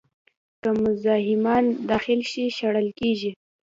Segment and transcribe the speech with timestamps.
[0.61, 3.31] که مزاحمان داخل شي، شړل کېږي.